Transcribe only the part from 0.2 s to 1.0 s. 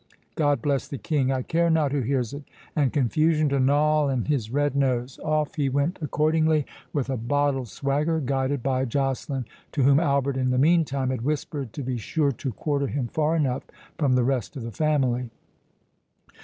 God bless the